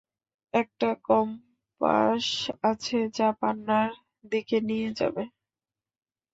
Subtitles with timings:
[0.53, 2.25] একটা কম্পাস
[2.63, 3.89] আছে যা পান্নার
[4.31, 5.23] দিকে নিয়ে যাবে।